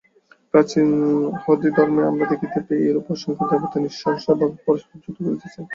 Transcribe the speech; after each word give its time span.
প্রাচীন 0.53 0.87
য়াহুদী 1.27 1.69
ধর্মে 1.77 2.01
আমরা 2.05 2.25
দেখিতে 2.31 2.59
পাই, 2.65 2.79
এইরূপ 2.81 3.07
অসংখ্য 3.13 3.45
দেবতা 3.51 3.77
নৃশংসভাবে 3.79 4.57
পরস্পর 4.65 4.95
যুদ্ধ 5.03 5.17
করিতেছেন। 5.25 5.63